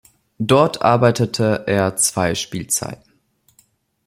[0.39, 3.13] Dort arbeitete er zwei Spielzeiten.